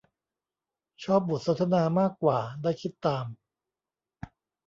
[1.03, 3.25] ชอบบทสนทนามากกว่า ได้คิดตาม